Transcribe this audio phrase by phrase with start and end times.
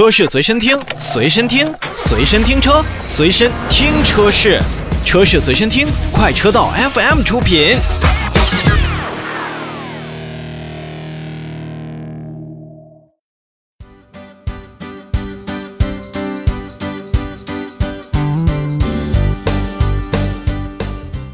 [0.00, 4.58] 车市随身听，随身听，随身听车，随身听车市，
[5.04, 7.76] 车市随身听，快车道 FM 出品。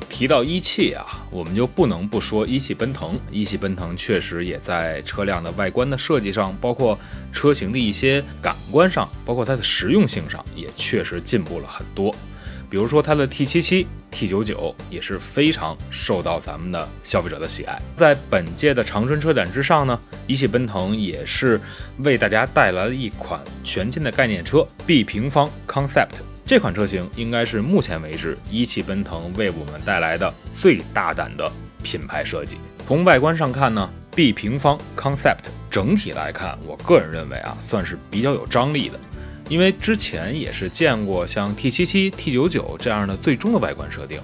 [0.08, 3.18] 提到一汽啊，我们就不能不说一汽奔腾。
[3.30, 6.98] 一汽奔腾确实也在车辆的外观的设计上，包括
[7.32, 12.14] 车型的一些感官上，包括它的实用性上，也确实进步了很多。
[12.68, 17.80] 比如说它的 T77、T99 也是非常受到咱们的消费者的喜爱。
[17.94, 21.60] 在本届的长春车展之上呢，一汽奔腾也是
[21.98, 26.35] 为大家带来了一款全新的概念车 B 平方 Concept。
[26.46, 31.50] 这款车型应该是目前为止一汽奔腾为我们带来的最大胆的
[31.82, 32.56] 品牌设计。
[32.86, 35.38] 从外观上看呢，B 平方 Concept
[35.68, 39.00] 整体来看，我个人认为啊，算是比较有张力的，
[39.48, 44.20] 因为之前也是见过像 T77、T99 这样的最终的外观设定。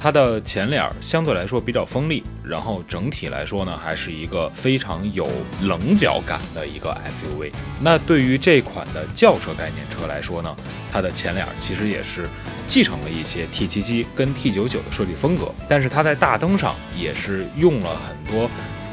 [0.00, 5.28] 它的前脸相对来说比较锋利，然后整体来说呢，还是一个非常有
[5.62, 7.50] 棱角感的一个 SUV。
[7.80, 10.54] 那对于这款的轿车概念车来说呢，
[10.92, 12.28] 它的前脸其实也是
[12.68, 18.48] 继承了一些 T77 跟 T99 的设计风格，但是它在大灯上也是用了很多。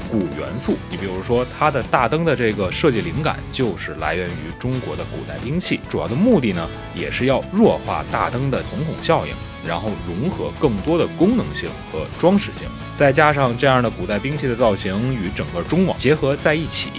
[0.08, 9.34] 古元素，你比如说它的大灯的这个设计灵感就是来源于中国的古代兵器，主要的目的呢也是要弱化大灯的瞳孔效应，
[9.68, 16.90] 然后融合更多的功能性和装饰性，再加上这样的古代兵器的造型与整个中网结合在一起，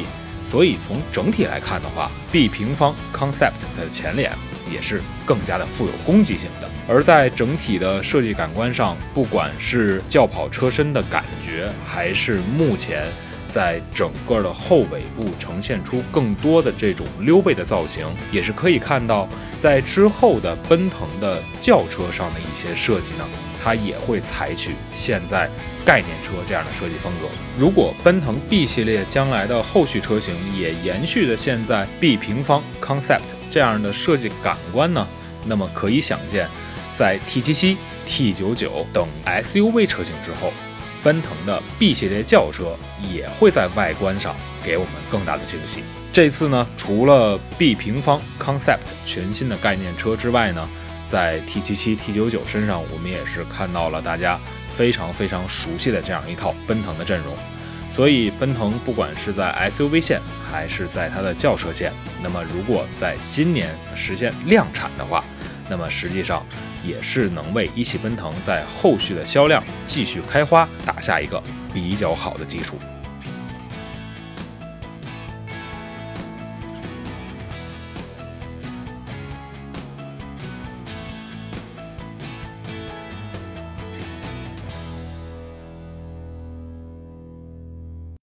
[0.51, 4.33] 所以从整体来看的话，B 平方 Concept 的前脸。
[4.69, 13.05] 也是更加的富有攻击性的，而在整体的设计感官上，不管是轿跑车身的感觉，还是目前
[13.57, 19.27] 在整个的后尾部呈现出更多的这种溜背的造型，也是可以看到，
[19.59, 23.27] 在之后的奔腾的轿车上的一些设计呢，
[23.59, 25.49] 它也会采取现在
[25.87, 27.29] 概念车这样的设计风格。
[27.59, 33.23] 如果奔腾 B 系列将来的后续车型也延续的现在 B 平方 concept。
[33.51, 35.07] 这样的设计感官呢，
[35.47, 36.47] 那么可以想见，
[36.99, 40.53] 在 T77、T99 等 SUV 车型之后，
[41.07, 44.35] 奔腾的 B 系列轿车也会在外观上
[44.65, 45.85] 给我们更大的惊喜。
[46.13, 50.69] 这次呢，除了 B 平方 Concept 全新的概念车之外呢，
[51.07, 57.37] 在 T77、T99 身上，我们也是看到了大家非常非常熟悉的这样一套奔腾的阵容。
[57.93, 65.25] 所以，奔腾不管是在 SUV 线还是在它的轿车线，那么如果在今年实现量产的话，
[65.71, 66.45] 那么实际上
[66.87, 71.43] 也是能为一汽奔腾在后续的销量继续开花打下一个
[71.75, 72.79] 比较好的基础。